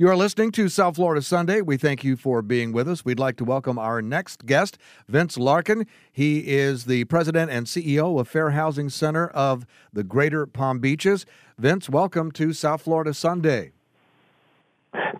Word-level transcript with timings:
You 0.00 0.08
are 0.08 0.16
listening 0.16 0.50
to 0.52 0.70
South 0.70 0.96
Florida 0.96 1.20
Sunday. 1.20 1.60
We 1.60 1.76
thank 1.76 2.02
you 2.04 2.16
for 2.16 2.40
being 2.40 2.72
with 2.72 2.88
us. 2.88 3.04
We'd 3.04 3.18
like 3.18 3.36
to 3.36 3.44
welcome 3.44 3.78
our 3.78 4.00
next 4.00 4.46
guest, 4.46 4.78
Vince 5.06 5.36
Larkin. 5.36 5.86
He 6.10 6.38
is 6.38 6.86
the 6.86 7.04
president 7.04 7.50
and 7.50 7.66
CEO 7.66 8.18
of 8.18 8.26
Fair 8.26 8.52
Housing 8.52 8.88
Center 8.88 9.28
of 9.28 9.66
the 9.92 10.02
Greater 10.02 10.46
Palm 10.46 10.78
Beaches. 10.78 11.26
Vince, 11.58 11.90
welcome 11.90 12.32
to 12.32 12.54
South 12.54 12.80
Florida 12.80 13.12
Sunday. 13.12 13.72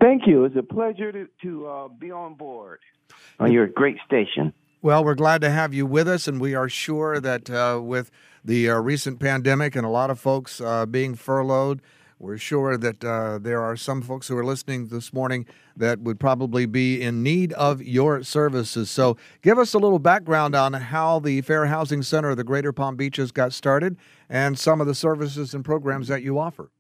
Thank 0.01 0.27
you. 0.27 0.47
It's 0.47 0.57
a 0.57 0.63
pleasure 0.63 1.13
to, 1.13 1.29
to 1.43 1.67
uh, 1.67 1.89
be 1.89 2.11
on 2.11 2.33
board 2.33 2.81
on 3.39 3.53
your 3.53 3.67
great 3.67 3.99
station. 4.07 4.55
Well, 4.81 5.05
we're 5.05 5.15
glad 5.15 5.43
to 5.43 5.51
have 5.51 5.75
you 5.75 5.85
with 5.85 6.09
us, 6.09 6.27
and 6.27 6.41
we 6.41 6.55
are 6.55 6.71
sure 6.71 7.21
that 7.21 7.51
uh, 7.51 7.81
with 7.83 8.11
the 8.43 8.71
uh, 8.71 8.79
recent 8.79 9.21
pandemic 9.21 9.77
and 9.77 9.85
a 9.85 9.91
lot 9.91 10.09
of 10.09 10.19
folks 10.19 10.59
uh, 10.59 10.87
being 10.87 11.17
furloughed, 11.17 11.83
we're 12.21 12.37
sure 12.37 12.77
that 12.77 13.03
uh, 13.03 13.39
there 13.39 13.63
are 13.63 13.77
some 13.77 14.03
folks 14.03 14.29
who 14.29 14.37
are 14.37 14.45
listening 14.45 14.89
this 14.89 15.11
morning 15.11 15.47
that 15.75 16.01
would 16.01 16.21
probably 16.21 16.67
be 16.67 17.01
in 17.01 17.23
need 17.23 17.55
of 17.55 17.83
your 17.83 18.23
services. 18.23 18.91
So, 18.91 19.17
give 19.41 19.59
us 19.59 19.73
a 19.73 19.79
little 19.79 19.99
background 19.99 20.55
on 20.55 20.75
how 20.75 21.19
the 21.19 21.41
Fair 21.41 21.65
Housing 21.65 22.03
Center 22.03 22.31
of 22.31 22.37
the 22.37 22.45
Greater 22.45 22.73
Palm 22.73 22.95
Beaches 22.95 23.33
got 23.33 23.55
started 23.55 23.97
and 24.29 24.59
some 24.59 24.83
of 24.83 24.87
the 24.87 24.95
services 24.95 25.55
and 25.55 25.65
programs 25.65 26.09
that 26.09 26.23
you 26.23 26.39
offer. 26.39 26.71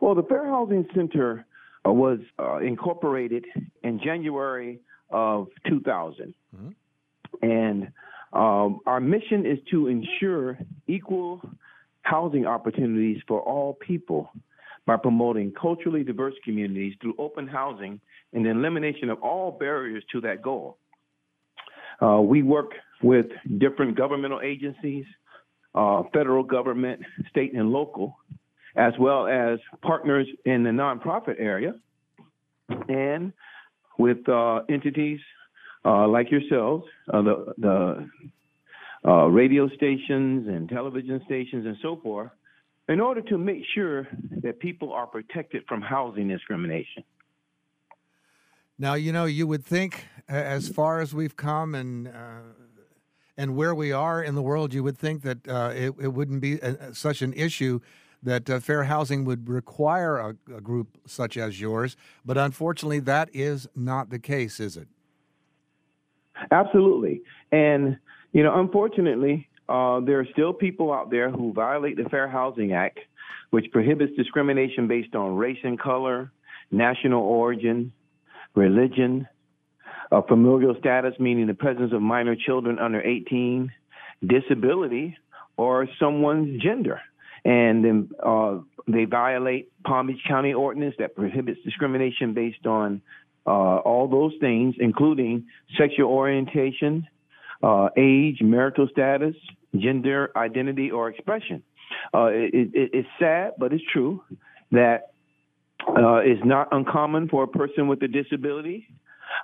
Well, 0.00 0.14
the 0.14 0.22
Fair 0.22 0.46
Housing 0.46 0.86
Center 0.94 1.44
uh, 1.86 1.92
was 1.92 2.20
uh, 2.38 2.56
incorporated 2.58 3.44
in 3.82 4.00
January 4.02 4.80
of 5.10 5.48
2000. 5.68 6.34
Mm-hmm. 6.56 6.70
And 7.42 7.92
um, 8.32 8.80
our 8.86 9.00
mission 9.00 9.44
is 9.44 9.58
to 9.70 9.88
ensure 9.88 10.58
equal 10.86 11.42
housing 12.00 12.46
opportunities 12.46 13.20
for 13.28 13.42
all 13.42 13.74
people 13.74 14.30
by 14.86 14.96
promoting 14.96 15.52
culturally 15.60 16.04
diverse 16.04 16.34
communities 16.44 16.94
through 17.00 17.14
open 17.18 17.46
housing 17.46 18.00
and 18.32 18.44
the 18.44 18.50
elimination 18.50 19.10
of 19.10 19.20
all 19.22 19.50
barriers 19.50 20.04
to 20.12 20.20
that 20.20 20.42
goal. 20.42 20.78
Uh, 22.00 22.20
we 22.20 22.42
work 22.42 22.72
with 23.02 23.26
different 23.58 23.96
governmental 23.96 24.40
agencies, 24.42 25.04
uh, 25.74 26.02
federal 26.12 26.42
government, 26.42 27.00
state 27.30 27.54
and 27.54 27.70
local, 27.70 28.16
as 28.76 28.92
well 29.00 29.26
as 29.26 29.58
partners 29.82 30.26
in 30.44 30.62
the 30.62 30.70
nonprofit 30.70 31.36
area, 31.38 31.74
and 32.88 33.32
with 33.98 34.28
uh, 34.28 34.60
entities 34.68 35.20
uh, 35.84 36.06
like 36.06 36.30
yourselves, 36.30 36.84
uh, 37.12 37.22
the, 37.22 37.54
the 37.58 38.08
uh, 39.08 39.26
radio 39.26 39.68
stations 39.68 40.48
and 40.48 40.68
television 40.68 41.20
stations 41.24 41.64
and 41.64 41.76
so 41.80 41.98
forth, 42.02 42.30
in 42.88 43.00
order 43.00 43.20
to 43.22 43.38
make 43.38 43.62
sure 43.74 44.06
that 44.42 44.60
people 44.60 44.92
are 44.92 45.06
protected 45.06 45.64
from 45.68 45.82
housing 45.82 46.28
discrimination. 46.28 47.02
Now, 48.78 48.94
you 48.94 49.12
know, 49.12 49.24
you 49.24 49.46
would 49.46 49.64
think 49.64 50.06
as 50.28 50.68
far 50.68 51.00
as 51.00 51.14
we've 51.14 51.36
come 51.36 51.74
and 51.74 52.08
uh, 52.08 52.40
and 53.38 53.54
where 53.54 53.74
we 53.74 53.92
are 53.92 54.22
in 54.22 54.34
the 54.34 54.42
world, 54.42 54.72
you 54.72 54.82
would 54.82 54.96
think 54.96 55.22
that 55.22 55.46
uh, 55.46 55.72
it, 55.74 55.94
it 56.00 56.08
wouldn't 56.08 56.40
be 56.40 56.54
a, 56.54 56.94
such 56.94 57.20
an 57.20 57.32
issue 57.34 57.80
that 58.22 58.48
uh, 58.48 58.58
fair 58.60 58.84
housing 58.84 59.24
would 59.24 59.48
require 59.48 60.16
a, 60.18 60.36
a 60.54 60.60
group 60.60 60.98
such 61.06 61.36
as 61.36 61.60
yours. 61.60 61.96
But 62.24 62.38
unfortunately, 62.38 63.00
that 63.00 63.28
is 63.34 63.68
not 63.76 64.08
the 64.08 64.18
case, 64.18 64.58
is 64.58 64.76
it? 64.76 64.88
Absolutely. 66.50 67.22
And, 67.52 67.98
you 68.32 68.42
know, 68.42 68.58
unfortunately, 68.58 69.48
uh, 69.68 70.00
there 70.00 70.20
are 70.20 70.26
still 70.32 70.52
people 70.52 70.92
out 70.92 71.10
there 71.10 71.30
who 71.30 71.52
violate 71.52 71.96
the 71.96 72.08
Fair 72.08 72.28
Housing 72.28 72.72
Act, 72.72 72.98
which 73.50 73.66
prohibits 73.72 74.16
discrimination 74.16 74.88
based 74.88 75.14
on 75.14 75.36
race 75.36 75.58
and 75.62 75.78
color, 75.78 76.32
national 76.70 77.22
origin, 77.22 77.92
religion, 78.54 79.26
familial 80.28 80.74
status, 80.78 81.14
meaning 81.18 81.46
the 81.46 81.54
presence 81.54 81.92
of 81.92 82.02
minor 82.02 82.36
children 82.36 82.78
under 82.78 83.00
18, 83.00 83.72
disability, 84.26 85.16
or 85.56 85.88
someone's 85.98 86.62
gender. 86.62 87.00
And 87.44 87.84
then 87.84 88.10
uh, 88.24 88.58
they 88.88 89.04
violate 89.04 89.70
Palm 89.84 90.08
Beach 90.08 90.20
County 90.26 90.52
ordinance 90.52 90.94
that 90.98 91.14
prohibits 91.14 91.60
discrimination 91.64 92.34
based 92.34 92.66
on 92.66 93.02
uh, 93.46 93.78
all 93.78 94.08
those 94.08 94.32
things, 94.40 94.74
including 94.78 95.46
sexual 95.78 96.10
orientation, 96.10 97.06
uh, 97.62 97.88
age, 97.96 98.38
marital 98.42 98.88
status, 98.90 99.34
gender 99.76 100.30
identity, 100.36 100.90
or 100.90 101.08
expression. 101.08 101.62
Uh, 102.14 102.26
it, 102.26 102.70
it, 102.74 102.90
it's 102.92 103.08
sad, 103.18 103.52
but 103.58 103.72
it's 103.72 103.84
true 103.92 104.22
that 104.72 105.12
uh, 105.86 106.16
it's 106.16 106.44
not 106.44 106.68
uncommon 106.72 107.28
for 107.28 107.44
a 107.44 107.48
person 107.48 107.86
with 107.88 108.02
a 108.02 108.08
disability 108.08 108.88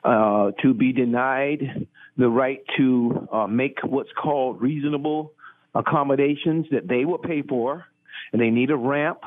uh, 0.04 0.50
to 0.62 0.74
be 0.74 0.92
denied 0.92 1.86
the 2.16 2.28
right 2.28 2.62
to 2.76 3.28
uh, 3.32 3.46
make 3.46 3.78
what's 3.84 4.10
called 4.20 4.60
reasonable 4.60 5.32
accommodations 5.74 6.66
that 6.70 6.86
they 6.88 7.04
will 7.04 7.18
pay 7.18 7.42
for, 7.42 7.84
and 8.32 8.40
they 8.40 8.50
need 8.50 8.70
a 8.70 8.76
ramp 8.76 9.20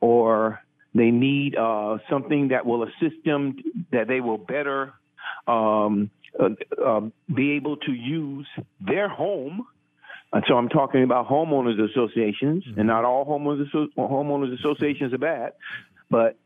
or 0.00 0.60
they 0.94 1.10
need 1.10 1.56
uh, 1.56 1.98
something 2.10 2.48
that 2.48 2.64
will 2.66 2.84
assist 2.84 3.16
them 3.24 3.56
that 3.92 4.08
they 4.08 4.20
will 4.20 4.38
better 4.38 4.94
um, 5.46 6.10
uh, 6.40 6.48
uh, 6.84 7.00
be 7.34 7.52
able 7.52 7.76
to 7.78 7.92
use 7.92 8.46
their 8.80 9.08
home. 9.08 9.66
And 10.32 10.44
so 10.48 10.54
I'm 10.54 10.68
talking 10.68 11.04
about 11.04 11.28
homeowners 11.28 11.78
associations, 11.90 12.64
mm-hmm. 12.64 12.80
and 12.80 12.88
not 12.88 13.04
all 13.04 13.24
homeowners 13.24 13.70
homeowners 13.96 14.58
associations 14.58 15.12
are 15.14 15.18
bad, 15.18 15.52
but 16.10 16.36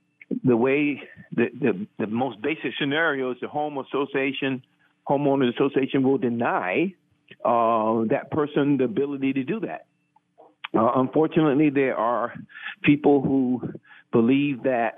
the 0.44 0.56
way 0.56 1.02
the, 1.34 1.46
the, 1.58 1.86
the 1.98 2.06
most 2.06 2.42
basic 2.42 2.72
scenario 2.78 3.30
is 3.30 3.38
the 3.40 3.48
home 3.48 3.78
association 3.78 4.62
homeowners 5.08 5.54
association 5.54 6.02
will 6.02 6.18
deny 6.18 6.94
uh, 7.44 8.04
that 8.10 8.30
person 8.30 8.76
the 8.76 8.84
ability 8.84 9.32
to 9.32 9.44
do 9.44 9.60
that. 9.60 9.86
Uh, 10.76 10.92
unfortunately, 10.96 11.70
there 11.70 11.96
are 11.96 12.34
people 12.82 13.22
who 13.22 13.72
believe 14.12 14.64
that 14.64 14.96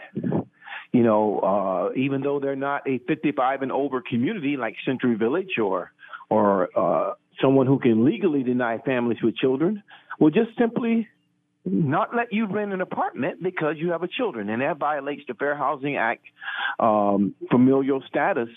you 0.93 1.03
know, 1.03 1.39
uh, 1.41 1.99
even 1.99 2.21
though 2.23 2.41
they're 2.41 2.57
not 2.57 2.89
a 2.89 2.99
55 3.07 3.63
and 3.63 3.73
over 3.73 4.03
community 4.03 4.57
like 4.57 4.75
Century 4.85 5.15
Village 5.15 5.59
or 5.63 5.93
or 6.29 6.69
uh, 6.79 7.15
someone 7.43 7.67
who 7.67 7.79
can 7.79 8.05
legally 8.05 8.43
deny 8.43 8.79
families 8.79 9.19
with 9.23 9.37
children, 9.37 9.83
will 10.21 10.31
just 10.31 10.51
simply 10.57 11.09
not 11.65 12.15
let 12.15 12.33
you 12.33 12.47
rent 12.47 12.73
an 12.73 12.81
apartment 12.81 13.43
because 13.43 13.75
you 13.79 13.91
have 13.91 14.03
a 14.03 14.09
children, 14.09 14.49
and 14.49 14.63
that 14.63 14.79
violates 14.79 15.23
the 15.29 15.35
Fair 15.35 15.57
Housing 15.57 15.97
Act 15.97 16.25
um, 16.79 17.35
familial 17.51 18.03
status 18.09 18.49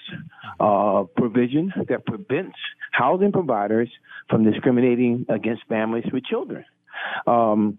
uh, 0.59 1.03
provision 1.17 1.73
that 1.89 2.05
prevents 2.05 2.55
housing 2.91 3.31
providers 3.31 3.89
from 4.29 4.49
discriminating 4.49 5.25
against 5.29 5.63
families 5.67 6.05
with 6.13 6.23
children. 6.23 6.63
Um, 7.27 7.77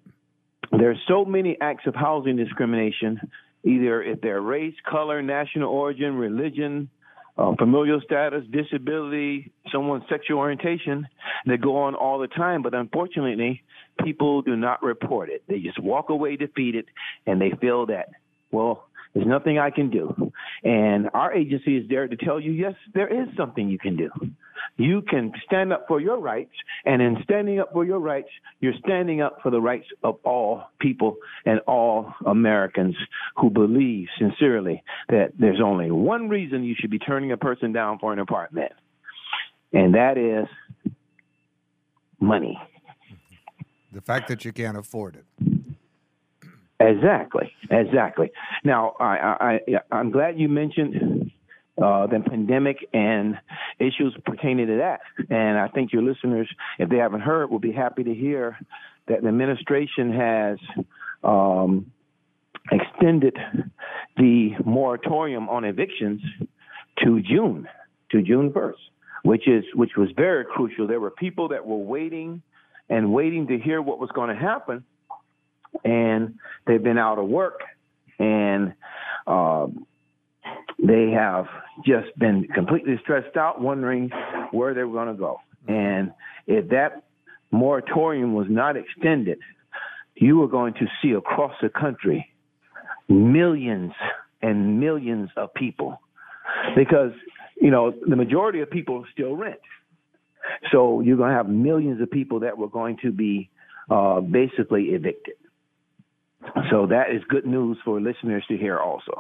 are 0.73 0.95
so 1.09 1.25
many 1.25 1.57
acts 1.61 1.87
of 1.87 1.95
housing 1.95 2.37
discrimination 2.37 3.21
either 3.65 4.03
if 4.03 4.21
they're 4.21 4.41
race, 4.41 4.75
color, 4.89 5.23
national 5.23 5.71
origin, 5.71 6.15
religion, 6.15 6.89
uh, 7.37 7.53
familial 7.59 8.01
status, 8.05 8.45
disability, 8.51 9.51
someone's 9.73 10.05
sexual 10.09 10.39
orientation 10.39 11.07
They 11.47 11.57
go 11.57 11.77
on 11.79 11.95
all 11.95 12.19
the 12.19 12.29
time. 12.29 12.63
But 12.63 12.75
unfortunately, 12.75 13.63
people 14.05 14.43
do 14.43 14.57
not 14.57 14.83
report 14.83 15.31
it. 15.31 15.43
They 15.49 15.59
just 15.59 15.81
walk 15.81 16.11
away 16.11 16.37
defeated 16.37 16.87
and 17.27 17.41
they 17.41 17.53
feel 17.61 17.87
that, 17.87 18.11
well, 18.53 18.87
there's 19.15 19.27
nothing 19.27 19.59
I 19.59 19.71
can 19.71 19.91
do. 19.91 20.33
And 20.65 21.09
our 21.15 21.33
agency 21.33 21.77
is 21.77 21.89
there 21.89 22.09
to 22.09 22.17
tell 22.17 22.41
you, 22.41 22.53
yes, 22.53 22.75
there 22.95 23.09
is 23.09 23.29
something 23.37 23.69
you 23.69 23.79
can 23.79 23.97
do. 23.97 24.11
You 24.77 25.03
can 25.03 25.33
stand 25.47 25.73
up 25.73 25.85
for 25.87 26.01
your 26.01 26.19
rights, 26.19 26.55
and 26.85 27.01
in 27.01 27.19
standing 27.23 27.61
up 27.61 27.73
for 27.73 27.85
your 27.85 28.01
rights, 28.01 28.29
you're 28.61 28.75
standing 28.85 29.21
up 29.21 29.39
for 29.41 29.51
the 29.51 29.61
rights 29.61 29.87
of 30.03 30.19
all 30.25 30.65
people 30.81 31.17
and 31.47 31.61
all 31.61 32.13
Americans 32.27 32.97
who 33.37 33.51
believe 33.51 34.09
sincerely 34.19 34.83
that 35.11 35.33
there's 35.39 35.61
only 35.65 35.93
one 35.93 36.29
reason 36.29 36.65
you 36.65 36.75
should 36.77 36.91
be 36.91 36.99
turning 36.99 37.31
a 37.31 37.37
person 37.37 37.73
down 37.73 38.01
for 38.01 38.13
an 38.13 38.19
apartment, 38.19 38.73
and 39.73 39.95
that 39.95 40.19
is 40.19 40.49
money. 42.19 42.59
The 43.93 44.01
fact 44.01 44.27
that 44.27 44.45
you 44.45 44.53
can't 44.53 44.77
afford 44.77 45.17
it. 45.17 45.54
Exactly, 46.81 47.53
exactly. 47.71 48.31
Now, 48.65 48.95
I, 48.99 49.61
I, 49.69 49.81
I'm 49.93 50.11
glad 50.11 50.39
you 50.39 50.49
mentioned 50.49 51.31
uh, 51.83 52.07
the 52.07 52.21
pandemic 52.21 52.79
and 52.93 53.39
issues 53.79 54.17
pertaining 54.25 54.67
to 54.67 54.77
that. 54.77 55.01
And 55.31 55.59
I 55.59 55.69
think 55.69 55.93
your 55.93 56.03
listeners, 56.03 56.49
if 56.79 56.89
they 56.89 56.97
haven't 56.97 57.21
heard, 57.21 57.51
will 57.51 57.59
be 57.59 57.73
happy 57.73 58.05
to 58.05 58.15
hear 58.15 58.59
that 59.09 59.23
the 59.23 59.29
administration 59.29 60.13
has 60.13 60.59
um, 61.23 61.91
extended 62.71 63.37
the 64.17 64.51
moratorium 64.65 65.49
on 65.49 65.65
evictions 65.65 66.23
to 67.05 67.21
June, 67.21 67.69
to 68.13 68.23
June 68.23 68.51
1st, 68.53 68.73
which 69.25 69.49
is 69.49 69.65
which 69.75 69.93
was 69.97 70.09
very 70.17 70.45
crucial. 70.45 70.87
There 70.87 71.01
were 71.01 71.11
people 71.11 71.49
that 71.49 71.67
were 71.67 71.77
waiting 71.77 72.43
and 72.89 73.13
waiting 73.13 73.47
to 73.49 73.59
hear 73.59 73.83
what 73.83 73.99
was 73.99 74.11
going 74.15 74.35
to 74.35 74.41
happen, 74.41 74.85
and 75.85 76.35
they've 76.67 76.83
been 76.83 76.99
out 76.99 77.19
of 77.19 77.27
work 77.27 77.61
and. 78.19 78.75
Um, 79.27 79.87
they 80.79 81.11
have 81.13 81.47
just 81.87 82.17
been 82.19 82.47
completely 82.55 82.99
stressed 83.03 83.37
out, 83.37 83.61
wondering 83.61 84.11
where 84.51 84.75
they 84.75 84.85
were 84.85 84.93
going 84.93 85.09
to 85.09 85.19
go. 85.19 85.41
And 85.67 86.13
if 86.47 86.69
that 86.69 87.05
moratorium 87.51 88.35
was 88.35 88.47
not 88.51 88.77
extended, 88.77 89.39
you 90.17 90.39
were 90.39 90.49
going 90.49 90.75
to 90.75 90.87
see 91.01 91.13
across 91.13 91.53
the 91.63 91.69
country 91.69 92.29
millions 93.09 93.93
and 94.43 94.81
millions 94.81 95.31
of 95.37 95.53
people 95.55 96.01
because 96.77 97.13
you 97.61 97.71
know 97.71 97.93
the 98.09 98.17
majority 98.17 98.61
of 98.61 98.71
people 98.71 99.05
still 99.13 99.37
rent 99.37 99.61
so 100.73 101.01
you're 101.01 101.17
going 101.17 101.31
to 101.31 101.37
have 101.37 101.49
millions 101.49 102.01
of 102.01 102.11
people 102.11 102.41
that 102.41 102.57
were 102.57 102.69
going 102.69 102.97
to 103.03 103.13
be 103.13 103.51
uh, 103.91 104.21
basically 104.21 104.85
evicted 104.85 105.35
so 106.71 106.87
that 106.87 107.11
is 107.11 107.23
good 107.29 107.47
news 107.47 107.79
for 107.85 108.01
listeners 108.01 108.45
to 108.49 108.57
hear 108.57 108.79
also 108.79 109.13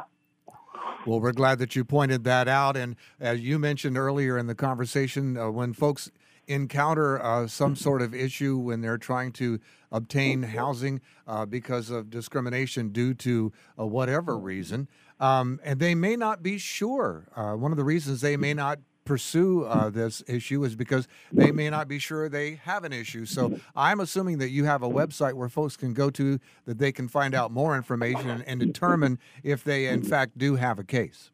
well, 1.06 1.20
we're 1.20 1.32
glad 1.32 1.58
that 1.58 1.76
you 1.76 1.84
pointed 1.84 2.24
that 2.24 2.48
out. 2.48 2.76
And 2.76 2.96
as 3.20 3.40
you 3.40 3.58
mentioned 3.58 3.98
earlier 3.98 4.38
in 4.38 4.46
the 4.46 4.54
conversation, 4.54 5.36
uh, 5.36 5.50
when 5.50 5.72
folks 5.72 6.10
encounter 6.46 7.22
uh, 7.22 7.46
some 7.46 7.74
sort 7.76 8.02
of 8.02 8.14
issue 8.14 8.58
when 8.58 8.80
they're 8.80 8.98
trying 8.98 9.32
to 9.32 9.58
obtain 9.90 10.42
housing 10.42 11.00
uh, 11.26 11.46
because 11.46 11.90
of 11.90 12.10
discrimination 12.10 12.90
due 12.90 13.14
to 13.14 13.52
uh, 13.78 13.86
whatever 13.86 14.38
reason, 14.38 14.88
um, 15.20 15.60
and 15.64 15.80
they 15.80 15.94
may 15.94 16.16
not 16.16 16.42
be 16.42 16.58
sure. 16.58 17.28
Uh, 17.36 17.52
one 17.52 17.70
of 17.70 17.78
the 17.78 17.84
reasons 17.84 18.20
they 18.20 18.36
may 18.36 18.52
not 18.52 18.78
pursue 19.04 19.64
uh, 19.64 19.90
this 19.90 20.22
issue 20.26 20.64
is 20.64 20.74
because 20.74 21.08
they 21.32 21.52
may 21.52 21.70
not 21.70 21.88
be 21.88 21.98
sure 21.98 22.28
they 22.28 22.56
have 22.64 22.84
an 22.84 22.92
issue. 22.92 23.26
So 23.26 23.58
I'm 23.76 24.00
assuming 24.00 24.38
that 24.38 24.50
you 24.50 24.64
have 24.64 24.82
a 24.82 24.88
website 24.88 25.34
where 25.34 25.48
folks 25.48 25.76
can 25.76 25.94
go 25.94 26.10
to 26.10 26.38
that 26.66 26.78
they 26.78 26.92
can 26.92 27.08
find 27.08 27.34
out 27.34 27.50
more 27.50 27.76
information 27.76 28.30
and, 28.30 28.42
and 28.46 28.60
determine 28.60 29.18
if 29.42 29.64
they, 29.64 29.86
in 29.86 30.02
fact, 30.02 30.38
do 30.38 30.56
have 30.56 30.78
a 30.78 30.84
case. 30.84 31.30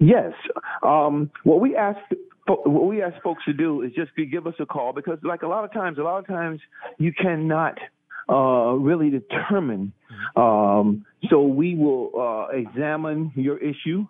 Yes. 0.00 0.32
Um, 0.82 1.30
what 1.44 1.60
we 1.60 1.76
ask 1.76 1.98
what 2.46 2.86
we 2.86 3.02
ask 3.02 3.20
folks 3.22 3.44
to 3.44 3.52
do 3.52 3.82
is 3.82 3.92
just 3.92 4.14
be, 4.14 4.24
give 4.24 4.46
us 4.46 4.54
a 4.58 4.64
call 4.64 4.92
because, 4.94 5.18
like 5.22 5.42
a 5.42 5.46
lot 5.46 5.64
of 5.64 5.72
times, 5.72 5.98
a 5.98 6.02
lot 6.02 6.18
of 6.18 6.26
times 6.26 6.60
you 6.98 7.12
cannot 7.12 7.78
uh, 8.28 8.72
really 8.72 9.10
determine. 9.10 9.92
Um, 10.36 11.04
so 11.28 11.42
we 11.42 11.74
will 11.74 12.10
uh, 12.18 12.56
examine 12.56 13.32
your 13.34 13.58
issue. 13.58 14.06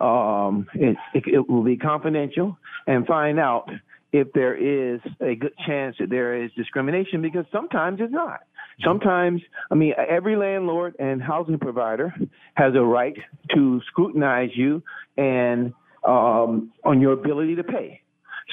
Um, 0.00 0.66
it, 0.74 0.96
it, 1.14 1.24
it, 1.26 1.50
will 1.50 1.62
be 1.62 1.76
confidential 1.76 2.56
and 2.86 3.06
find 3.06 3.38
out 3.38 3.68
if 4.12 4.32
there 4.32 4.54
is 4.54 5.00
a 5.20 5.34
good 5.34 5.52
chance 5.66 5.96
that 6.00 6.08
there 6.08 6.42
is 6.42 6.50
discrimination 6.56 7.20
because 7.20 7.44
sometimes 7.52 8.00
it's 8.00 8.12
not. 8.12 8.40
Sometimes, 8.82 9.42
I 9.70 9.74
mean, 9.74 9.92
every 10.08 10.36
landlord 10.36 10.96
and 10.98 11.22
housing 11.22 11.58
provider 11.58 12.14
has 12.54 12.74
a 12.74 12.80
right 12.80 13.14
to 13.54 13.80
scrutinize 13.88 14.50
you 14.54 14.82
and 15.18 15.74
um, 16.06 16.72
on 16.82 17.00
your 17.00 17.12
ability 17.12 17.56
to 17.56 17.64
pay. 17.64 18.00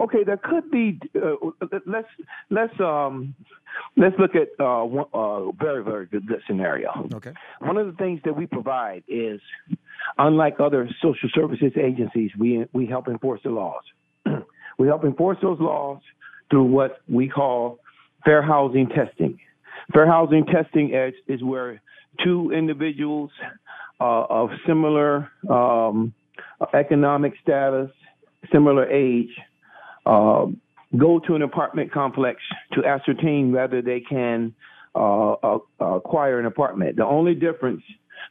Okay, 0.00 0.24
there 0.24 0.36
could 0.36 0.70
be. 0.70 1.00
Uh, 1.16 1.34
let's 1.86 2.08
let's 2.50 2.78
um, 2.80 3.34
let's 3.96 4.16
look 4.18 4.32
at 4.34 4.48
uh, 4.64 4.84
one, 4.84 5.06
uh, 5.12 5.50
very 5.52 5.82
very 5.82 6.06
good, 6.06 6.26
good 6.26 6.42
scenario. 6.46 7.08
Okay. 7.14 7.32
One 7.60 7.76
of 7.76 7.86
the 7.86 7.92
things 7.92 8.20
that 8.24 8.36
we 8.36 8.46
provide 8.46 9.04
is, 9.08 9.40
unlike 10.18 10.60
other 10.60 10.88
social 11.02 11.28
services 11.34 11.72
agencies, 11.76 12.30
we 12.38 12.66
we 12.72 12.86
help 12.86 13.08
enforce 13.08 13.40
the 13.44 13.50
laws. 13.50 13.82
we 14.78 14.86
help 14.86 15.04
enforce 15.04 15.38
those 15.42 15.60
laws 15.60 16.00
through 16.50 16.64
what 16.64 17.00
we 17.08 17.28
call 17.28 17.78
fair 18.24 18.42
housing 18.42 18.88
testing. 18.88 19.38
Fair 19.92 20.06
housing 20.06 20.46
testing 20.46 20.94
is, 20.94 21.14
is 21.28 21.42
where 21.42 21.80
two 22.24 22.52
individuals 22.52 23.30
uh, 24.00 24.24
of 24.28 24.50
similar 24.66 25.30
um, 25.50 26.14
economic 26.72 27.34
status, 27.42 27.90
similar 28.52 28.88
age, 28.90 29.30
uh, 30.06 30.46
go 30.98 31.18
to 31.20 31.34
an 31.34 31.42
apartment 31.42 31.92
complex 31.92 32.40
to 32.72 32.84
ascertain 32.84 33.52
whether 33.52 33.82
they 33.82 34.00
can 34.00 34.54
uh, 34.94 35.32
uh, 35.32 35.58
acquire 35.80 36.38
an 36.38 36.46
apartment. 36.46 36.96
The 36.96 37.04
only 37.04 37.34
difference, 37.34 37.82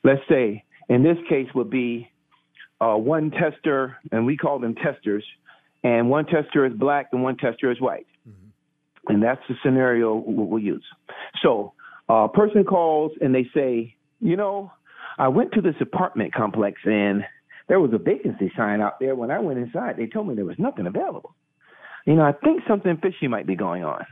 let's 0.04 0.22
say, 0.30 0.64
in 0.90 1.04
this 1.04 1.18
case, 1.30 1.48
would 1.56 1.70
be 1.70 2.10
uh, 2.80 2.96
one 2.96 3.32
tester, 3.32 3.98
and 4.12 4.26
we 4.26 4.38
call 4.38 4.60
them 4.60 4.76
testers, 4.76 5.26
and 5.84 6.10
one 6.10 6.26
tester 6.26 6.66
is 6.66 6.74
black 6.74 7.08
and 7.12 7.24
one 7.24 7.38
tester 7.38 7.72
is 7.72 7.82
white. 7.82 8.08
Mm-hmm. 8.28 9.14
And 9.14 9.24
that's 9.24 9.42
the 9.50 9.56
scenario 9.64 10.16
we'll 10.26 10.62
use. 10.62 10.86
So 11.42 11.74
a 12.08 12.30
person 12.30 12.64
calls 12.64 13.12
and 13.22 13.36
they 13.36 13.46
say, 13.54 13.96
you 14.22 14.38
know, 14.38 14.72
I 15.18 15.28
went 15.28 15.52
to 15.54 15.62
this 15.62 15.76
apartment 15.82 16.34
complex 16.34 16.80
and 16.86 17.24
there 17.68 17.80
was 17.80 17.92
a 17.94 17.98
vacancy 17.98 18.52
sign 18.56 18.82
out 18.82 19.00
there. 19.00 19.16
When 19.16 19.32
I 19.32 19.40
went 19.40 19.60
inside, 19.60 19.98
they 19.98 20.08
told 20.08 20.28
me 20.28 20.36
there 20.36 20.46
was 20.46 20.58
nothing 20.58 20.88
available 20.88 21.36
you 22.06 22.16
know, 22.16 22.24
I 22.24 22.32
think 22.32 22.62
something 22.68 22.98
fishy 22.98 23.28
might 23.28 23.48
be 23.48 23.56
going 23.56 23.84
on. 23.84 24.06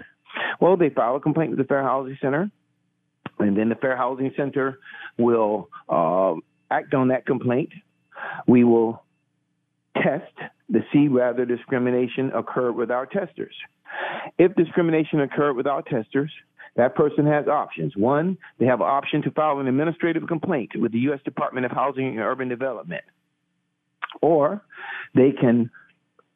Well, 0.59 0.77
they 0.77 0.89
file 0.89 1.15
a 1.15 1.19
complaint 1.19 1.51
with 1.51 1.59
the 1.59 1.65
Fair 1.65 1.83
Housing 1.83 2.17
Center, 2.21 2.49
and 3.39 3.57
then 3.57 3.69
the 3.69 3.75
Fair 3.75 3.97
Housing 3.97 4.31
Center 4.35 4.79
will 5.17 5.69
uh, 5.89 6.35
act 6.69 6.93
on 6.93 7.09
that 7.09 7.25
complaint. 7.25 7.69
We 8.47 8.63
will 8.63 9.03
test 9.95 10.31
to 10.71 10.79
see 10.93 11.09
whether 11.09 11.45
discrimination 11.45 12.31
occurred 12.33 12.73
with 12.73 12.91
our 12.91 13.05
testers. 13.05 13.55
If 14.37 14.55
discrimination 14.55 15.19
occurred 15.21 15.55
with 15.55 15.67
our 15.67 15.81
testers, 15.81 16.31
that 16.75 16.95
person 16.95 17.25
has 17.25 17.47
options. 17.47 17.95
One, 17.97 18.37
they 18.57 18.65
have 18.65 18.79
an 18.79 18.87
option 18.87 19.21
to 19.23 19.31
file 19.31 19.59
an 19.59 19.67
administrative 19.67 20.27
complaint 20.27 20.71
with 20.75 20.93
the 20.93 20.99
U.S. 20.99 21.19
Department 21.25 21.65
of 21.65 21.71
Housing 21.71 22.07
and 22.07 22.19
Urban 22.19 22.47
Development. 22.47 23.03
Or 24.21 24.63
they 25.13 25.31
can 25.31 25.69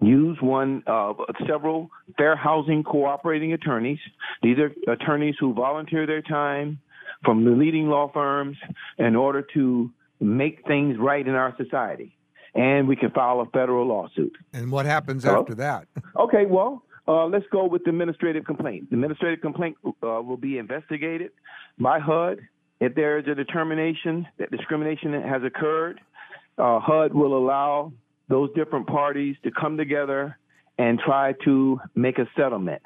use 0.02 0.38
one 0.42 0.84
of 0.88 1.18
several 1.48 1.90
fair 2.18 2.36
housing 2.36 2.84
cooperating 2.84 3.54
attorneys. 3.54 4.00
These 4.44 4.58
are 4.60 4.72
attorneys 4.92 5.36
who 5.40 5.54
volunteer 5.54 6.06
their 6.06 6.22
time 6.22 6.80
from 7.24 7.46
the 7.46 7.52
leading 7.52 7.88
law 7.88 8.12
firms 8.14 8.58
in 8.98 9.16
order 9.16 9.46
to 9.54 9.92
make 10.20 10.66
things 10.68 10.98
right 11.00 11.26
in 11.26 11.34
our 11.34 11.56
society. 11.58 12.16
And 12.54 12.88
we 12.88 12.96
can 12.96 13.12
file 13.12 13.42
a 13.42 13.46
federal 13.48 13.86
lawsuit. 13.88 14.34
And 14.54 14.72
what 14.72 14.86
happens 14.86 15.24
Hello? 15.24 15.42
after 15.42 15.56
that? 15.56 15.88
okay, 16.18 16.46
well, 16.46 16.84
uh, 17.08 17.26
let's 17.26 17.46
go 17.52 17.66
with 17.66 17.84
the 17.84 17.90
administrative 17.90 18.46
complaint. 18.46 18.90
The 18.90 18.96
administrative 18.96 19.42
complaint 19.42 19.78
uh, 19.86 19.92
will 20.02 20.38
be 20.38 20.58
investigated 20.58 21.32
by 21.80 22.00
HUD. 22.00 22.40
If 22.80 22.96
there 22.96 23.20
is 23.20 23.28
a 23.28 23.36
determination 23.36 24.28
that 24.38 24.52
discrimination 24.52 25.14
has 25.14 25.44
occurred, 25.44 26.00
uh, 26.58 26.80
HUD 26.80 27.14
will 27.14 27.38
allow 27.38 27.92
those 28.30 28.50
different 28.56 28.88
parties 28.88 29.36
to 29.44 29.52
come 29.52 29.78
together 29.78 30.38
and 30.78 31.00
try 31.00 31.34
to 31.46 31.80
make 31.96 32.18
a 32.18 32.28
settlement. 32.36 32.82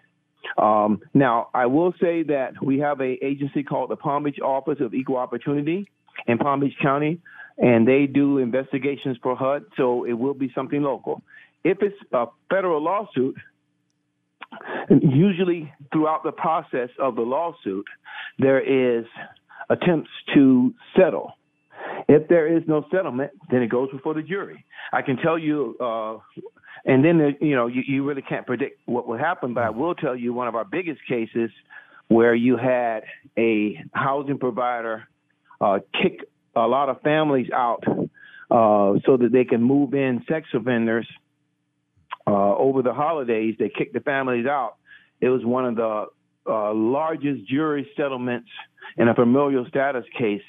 Um, 0.57 1.01
now, 1.13 1.49
I 1.53 1.65
will 1.65 1.93
say 2.01 2.23
that 2.23 2.53
we 2.61 2.79
have 2.79 2.99
an 2.99 3.17
agency 3.21 3.63
called 3.63 3.89
the 3.89 3.95
Palm 3.95 4.23
Beach 4.23 4.39
Office 4.43 4.77
of 4.79 4.93
Equal 4.93 5.17
Opportunity 5.17 5.87
in 6.27 6.37
Palm 6.37 6.59
Beach 6.61 6.75
County, 6.81 7.19
and 7.57 7.87
they 7.87 8.05
do 8.05 8.37
investigations 8.37 9.17
for 9.21 9.35
HUD, 9.35 9.65
so 9.77 10.05
it 10.05 10.13
will 10.13 10.33
be 10.33 10.51
something 10.55 10.81
local. 10.81 11.21
If 11.63 11.79
it's 11.81 11.97
a 12.13 12.27
federal 12.49 12.81
lawsuit, 12.81 13.35
usually 14.89 15.71
throughout 15.91 16.23
the 16.23 16.31
process 16.31 16.89
of 16.99 17.15
the 17.15 17.21
lawsuit, 17.21 17.85
there 18.39 18.59
is 18.59 19.05
attempts 19.69 20.09
to 20.33 20.73
settle. 20.97 21.33
If 22.09 22.27
there 22.27 22.47
is 22.47 22.63
no 22.65 22.83
settlement, 22.91 23.31
then 23.51 23.61
it 23.61 23.67
goes 23.67 23.91
before 23.91 24.15
the 24.15 24.23
jury. 24.23 24.65
I 24.91 25.03
can 25.03 25.17
tell 25.17 25.37
you, 25.37 25.77
uh, 25.79 26.17
and 26.83 27.05
then 27.05 27.37
you 27.39 27.55
know 27.55 27.67
you, 27.67 27.83
you 27.85 28.03
really 28.03 28.23
can't 28.23 28.47
predict 28.47 28.81
what 28.87 29.07
will 29.07 29.19
happen. 29.19 29.53
But 29.53 29.63
I 29.63 29.69
will 29.69 29.93
tell 29.93 30.15
you 30.15 30.33
one 30.33 30.47
of 30.47 30.55
our 30.55 30.65
biggest 30.65 31.01
cases 31.07 31.51
where 32.07 32.33
you 32.33 32.57
had 32.57 33.01
a 33.37 33.79
housing 33.93 34.39
provider 34.39 35.07
uh, 35.61 35.79
kick 36.01 36.21
a 36.55 36.61
lot 36.61 36.89
of 36.89 36.99
families 37.01 37.51
out 37.53 37.83
uh, 37.87 38.97
so 39.05 39.17
that 39.17 39.29
they 39.31 39.45
can 39.45 39.61
move 39.61 39.93
in 39.93 40.25
sex 40.27 40.47
offenders 40.55 41.07
uh, 42.25 42.55
over 42.55 42.81
the 42.81 42.91
holidays. 42.93 43.53
They 43.59 43.69
kicked 43.69 43.93
the 43.93 43.99
families 43.99 44.47
out. 44.47 44.77
It 45.21 45.29
was 45.29 45.45
one 45.45 45.65
of 45.67 45.75
the 45.75 46.05
uh, 46.47 46.73
largest 46.73 47.47
jury 47.47 47.87
settlements 47.95 48.49
in 48.97 49.07
a 49.07 49.13
familial 49.13 49.67
status 49.67 50.05
case. 50.17 50.41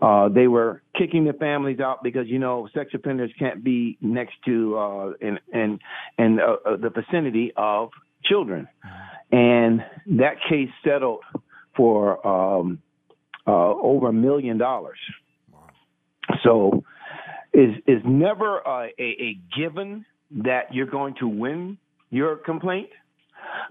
Uh, 0.00 0.28
they 0.28 0.48
were 0.48 0.82
kicking 0.98 1.24
the 1.24 1.32
families 1.34 1.80
out 1.80 2.02
because 2.02 2.26
you 2.26 2.38
know 2.38 2.68
sex 2.74 2.90
offenders 2.94 3.30
can't 3.38 3.62
be 3.62 3.96
next 4.00 4.34
to 4.44 4.76
uh, 4.76 5.12
in 5.20 5.38
in, 5.52 5.78
in 6.18 6.38
uh, 6.40 6.70
uh, 6.70 6.76
the 6.76 6.90
vicinity 6.90 7.52
of 7.56 7.90
children, 8.24 8.68
and 9.30 9.84
that 10.06 10.34
case 10.48 10.68
settled 10.84 11.20
for 11.76 12.26
um, 12.26 12.80
uh, 13.46 13.50
over 13.50 14.08
a 14.08 14.12
million 14.12 14.58
dollars. 14.58 14.98
So, 16.44 16.84
is 17.52 17.74
is 17.86 18.00
never 18.04 18.58
a, 18.58 18.92
a, 18.98 19.02
a 19.02 19.38
given 19.56 20.04
that 20.30 20.72
you're 20.72 20.86
going 20.86 21.14
to 21.20 21.28
win 21.28 21.78
your 22.10 22.36
complaint. 22.36 22.88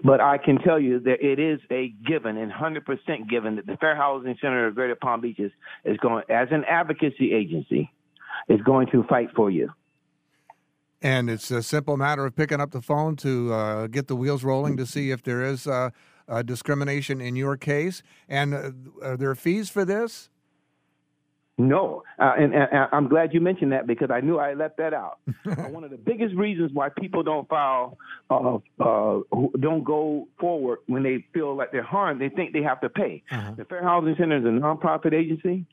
But 0.04 0.20
I 0.20 0.38
can 0.38 0.58
tell 0.58 0.80
you 0.80 0.98
that 1.00 1.24
it 1.24 1.38
is 1.38 1.60
a 1.70 1.94
given 2.06 2.36
and 2.36 2.50
100% 2.50 3.28
given 3.28 3.56
that 3.56 3.66
the 3.66 3.76
Fair 3.76 3.94
Housing 3.94 4.36
Center 4.40 4.66
of 4.66 4.74
Greater 4.74 4.96
Palm 4.96 5.20
Beach 5.20 5.38
is, 5.38 5.96
going, 5.98 6.24
as 6.28 6.48
an 6.50 6.64
advocacy 6.68 7.32
agency, 7.32 7.90
is 8.48 8.60
going 8.62 8.88
to 8.92 9.04
fight 9.04 9.28
for 9.36 9.50
you. 9.50 9.70
And 11.00 11.28
it's 11.28 11.50
a 11.50 11.62
simple 11.62 11.96
matter 11.96 12.24
of 12.24 12.36
picking 12.36 12.60
up 12.60 12.70
the 12.70 12.80
phone 12.80 13.16
to 13.16 13.52
uh, 13.52 13.86
get 13.88 14.06
the 14.06 14.16
wheels 14.16 14.44
rolling 14.44 14.76
to 14.76 14.86
see 14.86 15.10
if 15.10 15.22
there 15.22 15.42
is 15.42 15.66
uh, 15.66 15.90
discrimination 16.44 17.20
in 17.20 17.36
your 17.36 17.56
case. 17.56 18.02
And 18.28 18.54
uh, 18.54 18.70
are 19.02 19.16
there 19.16 19.34
fees 19.34 19.68
for 19.68 19.84
this? 19.84 20.30
No, 21.62 22.02
uh, 22.18 22.32
and, 22.36 22.52
and, 22.52 22.68
I'm 22.90 23.06
glad 23.06 23.32
you 23.32 23.40
mentioned 23.40 23.70
that 23.70 23.86
because 23.86 24.10
I 24.10 24.20
knew 24.20 24.38
I 24.38 24.54
left 24.54 24.78
that 24.78 24.92
out. 24.92 25.18
one 25.70 25.84
of 25.84 25.90
the 25.90 25.96
biggest 25.96 26.34
reasons 26.34 26.72
why 26.74 26.88
people 26.88 27.22
don't 27.22 27.48
file, 27.48 27.98
uh, 28.30 28.56
uh 28.80 29.20
don't 29.60 29.84
go 29.84 30.26
forward 30.40 30.80
when 30.86 31.04
they 31.04 31.24
feel 31.32 31.54
like 31.56 31.70
they're 31.70 31.84
harmed, 31.84 32.20
they 32.20 32.30
think 32.30 32.52
they 32.52 32.62
have 32.62 32.80
to 32.80 32.88
pay. 32.88 33.22
Uh-huh. 33.30 33.52
The 33.56 33.64
Fair 33.64 33.84
Housing 33.84 34.16
Center 34.18 34.38
is 34.38 34.44
a 34.44 34.48
nonprofit 34.48 35.14
agency, 35.14 35.64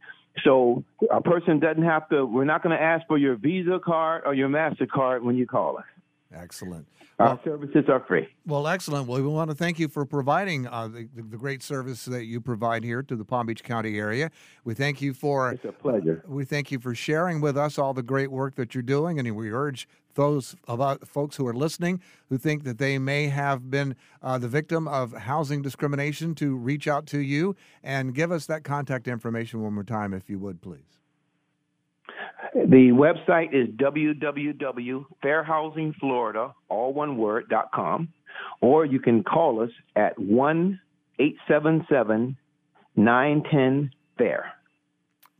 so 0.44 0.84
a 1.12 1.22
person 1.22 1.60
doesn't 1.60 1.84
have 1.84 2.08
to. 2.10 2.24
We're 2.24 2.46
not 2.46 2.62
going 2.62 2.78
to 2.78 2.82
ask 2.82 3.08
for 3.08 3.18
your 3.18 3.36
Visa 3.36 3.80
card 3.84 4.24
or 4.28 4.36
your 4.36 4.50
Mastercard 4.50 5.24
when 5.24 5.38
you 5.38 5.48
call 5.48 5.80
us. 5.80 5.86
Excellent. 6.34 6.88
Our 7.18 7.28
well, 7.28 7.42
services 7.44 7.86
are 7.90 8.04
free. 8.08 8.28
Well, 8.46 8.68
excellent. 8.68 9.08
Well, 9.08 9.22
we 9.22 9.28
want 9.28 9.50
to 9.50 9.56
thank 9.56 9.80
you 9.80 9.88
for 9.88 10.06
providing 10.06 10.68
uh, 10.68 10.88
the, 10.88 11.10
the, 11.16 11.38
great 11.38 11.64
service 11.64 12.06
that 12.06 12.26
you 12.26 12.40
provide 12.40 12.84
here 12.84 13.02
to 13.02 13.16
the 13.16 13.26
Palm 13.26 13.48
Beach 13.48 13.64
County 13.64 13.98
area. 13.98 14.30
We 14.64 14.76
thank 14.76 15.02
you 15.02 15.14
for. 15.14 15.52
It's 15.52 15.66
a 15.66 15.72
pleasure. 15.72 16.24
we 16.28 16.46
thank 16.46 16.72
you 16.72 16.80
for 16.80 16.94
sharing 16.94 17.42
with 17.42 17.58
us 17.58 17.80
all 17.80 17.96
the 17.96 18.04
great 18.04 18.32
work 18.32 18.56
that 18.56 18.76
you're 18.76 18.84
doing, 18.84 19.20
and 19.20 19.36
we 19.36 19.52
urge 19.52 19.88
those 20.14 20.56
about 20.68 21.08
folks 21.08 21.36
who 21.36 21.48
are 21.48 21.54
listening 21.54 22.00
who 22.30 22.38
think 22.38 22.64
that 22.64 22.78
they 22.78 23.00
may 23.00 23.28
have 23.28 23.72
been 23.72 23.96
uh, 24.22 24.38
the 24.38 24.48
victim 24.48 24.88
of 24.88 25.14
housing 25.14 25.62
discrimination 25.62 26.36
to 26.36 26.56
reach 26.56 26.88
out 26.88 27.08
to 27.08 27.20
you 27.20 27.56
and 27.84 28.14
give 28.14 28.32
us 28.32 28.46
that 28.46 28.64
contact 28.64 29.08
information 29.08 29.62
one 29.62 29.74
more 29.74 29.84
time, 29.84 30.14
if 30.14 30.30
you 30.30 30.38
would, 30.38 30.62
please. 30.62 30.99
The 32.54 32.92
website 32.92 33.54
is 33.54 33.70
www.fairhousingflorida, 33.76 36.54
all 36.68 36.94
one 36.94 37.18
word, 37.18 37.48
dot 37.50 37.72
com, 37.74 38.10
or 38.62 38.86
you 38.86 39.00
can 39.00 39.24
call 39.24 39.62
us 39.62 39.72
at 39.96 40.20
1 40.20 40.80
877 41.20 42.36
910 42.96 43.92
FAIR. 44.18 44.46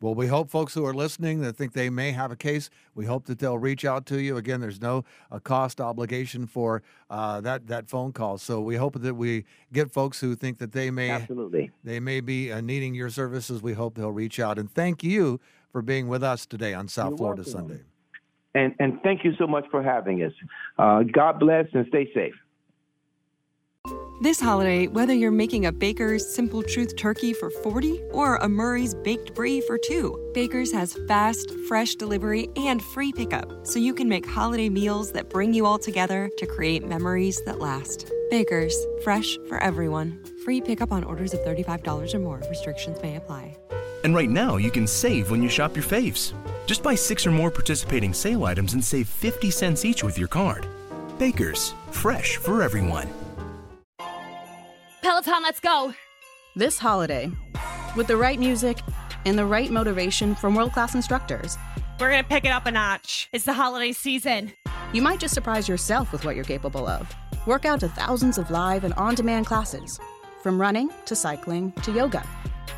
Well, 0.02 0.16
we 0.16 0.28
hope 0.28 0.50
folks 0.50 0.74
who 0.74 0.86
are 0.86 0.94
listening 0.94 1.42
that 1.42 1.58
think 1.58 1.74
they 1.74 1.90
may 1.90 2.14
have 2.14 2.32
a 2.32 2.36
case, 2.38 2.70
we 2.96 3.06
hope 3.06 3.26
that 3.26 3.40
they'll 3.40 3.58
reach 3.58 3.84
out 3.84 4.06
to 4.06 4.22
you. 4.22 4.38
Again, 4.38 4.62
there's 4.62 4.80
no 4.80 5.04
uh, 5.30 5.40
cost 5.40 5.82
obligation 5.82 6.48
for 6.48 6.84
uh, 7.10 7.42
that 7.42 7.68
that 7.68 7.90
phone 7.90 8.14
call. 8.14 8.38
So 8.38 8.62
we 8.62 8.78
hope 8.78 9.02
that 9.02 9.16
we 9.16 9.44
get 9.74 9.92
folks 9.92 10.22
who 10.22 10.36
think 10.36 10.60
that 10.60 10.72
they 10.72 10.90
may 10.90 11.10
absolutely 11.10 11.72
they 11.84 12.00
may 12.00 12.22
be 12.22 12.50
uh, 12.50 12.62
needing 12.62 12.96
your 12.96 13.10
services. 13.10 13.62
We 13.62 13.74
hope 13.74 13.96
they'll 13.96 14.12
reach 14.12 14.40
out. 14.40 14.58
And 14.58 14.72
thank 14.72 15.04
you 15.04 15.42
for 15.72 15.82
being 15.82 16.08
with 16.08 16.24
us 16.24 16.46
today 16.46 16.74
on 16.74 16.88
South 16.88 17.12
You're 17.12 17.18
Florida 17.18 17.44
welcome. 17.46 17.68
Sunday. 17.68 17.84
And 18.56 18.76
and 18.80 19.02
thank 19.04 19.24
you 19.24 19.34
so 19.38 19.46
much 19.46 19.66
for 19.70 19.84
having 19.84 20.24
us. 20.24 20.34
Uh, 20.78 21.04
God 21.04 21.40
bless 21.40 21.68
and 21.74 21.86
stay 21.88 22.12
safe. 22.14 22.34
This 24.22 24.42
holiday, 24.42 24.88
whether 24.88 25.14
you're 25.14 25.32
making 25.32 25.66
a 25.66 25.72
Baker's 25.72 26.28
Simple 26.28 26.62
Truth 26.62 26.98
turkey 26.98 27.32
for 27.32 27.50
40 27.50 28.02
or 28.12 28.36
a 28.36 28.50
Murray's 28.50 28.94
Baked 28.94 29.34
Brie 29.34 29.62
for 29.62 29.78
2, 29.78 30.32
Baker's 30.34 30.74
has 30.74 30.98
fast, 31.08 31.50
fresh 31.70 31.96
delivery 31.96 32.50
and 32.58 32.84
free 32.84 33.14
pickup, 33.14 33.66
so 33.66 33.80
you 33.80 33.94
can 33.94 34.10
make 34.10 34.28
holiday 34.28 34.68
meals 34.68 35.14
that 35.14 35.30
bring 35.30 35.54
you 35.54 35.66
all 35.66 35.80
together 35.80 36.30
to 36.38 36.46
create 36.46 36.86
memories 36.86 37.42
that 37.46 37.60
last. 37.60 38.12
Baker's, 38.30 38.76
fresh 39.06 39.38
for 39.48 39.58
everyone. 39.64 40.22
Free 40.44 40.60
pickup 40.60 40.92
on 40.92 41.06
orders 41.06 41.34
of 41.34 41.40
$35 41.40 42.14
or 42.14 42.20
more. 42.20 42.42
Restrictions 42.50 43.02
may 43.02 43.16
apply. 43.16 43.56
And 44.04 44.16
right 44.16 44.30
now, 44.30 44.58
you 44.58 44.72
can 44.72 44.88
save 44.88 45.30
when 45.30 45.44
you 45.44 45.50
shop 45.50 45.76
your 45.76 45.84
faves. 45.84 46.34
Just 46.66 46.84
buy 46.84 46.96
six 46.96 47.28
or 47.28 47.32
more 47.32 47.52
participating 47.52 48.14
sale 48.14 48.46
items 48.46 48.74
and 48.74 48.84
save 48.84 49.08
50 49.10 49.52
cents 49.52 49.84
each 49.84 50.04
with 50.04 50.18
your 50.18 50.28
card. 50.28 50.68
Baker's, 51.18 51.74
fresh 51.92 52.38
for 52.38 52.64
everyone. 52.64 53.10
Peloton, 55.02 55.42
let's 55.44 55.60
go! 55.60 55.94
This 56.56 56.78
holiday, 56.78 57.32
with 57.96 58.08
the 58.08 58.18
right 58.18 58.40
music 58.40 58.78
and 59.26 59.38
the 59.38 59.46
right 59.46 59.72
motivation 59.72 60.36
from 60.36 60.56
world 60.56 60.74
class 60.74 60.96
instructors, 60.96 61.58
we're 62.00 62.10
gonna 62.10 62.24
pick 62.24 62.46
it 62.46 62.50
up 62.50 62.66
a 62.66 62.72
notch. 62.72 63.28
It's 63.34 63.46
the 63.46 63.54
holiday 63.54 63.92
season. 63.92 64.54
You 64.94 65.02
might 65.02 65.20
just 65.20 65.34
surprise 65.34 65.68
yourself 65.68 66.12
with 66.12 66.24
what 66.24 66.36
you're 66.36 66.46
capable 66.46 66.88
of. 66.88 67.14
Work 67.46 67.66
out 67.66 67.82
to 67.82 67.90
thousands 67.90 68.38
of 68.38 68.52
live 68.52 68.84
and 68.84 68.94
on 68.94 69.16
demand 69.16 69.46
classes, 69.46 70.00
from 70.42 70.60
running 70.60 70.90
to 71.06 71.16
cycling 71.16 71.72
to 71.84 71.92
yoga. 71.92 72.24